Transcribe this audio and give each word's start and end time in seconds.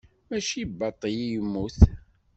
Mačči 0.29 0.61
baṭel 0.77 1.13
i 1.15 1.25
yemmut. 1.31 1.79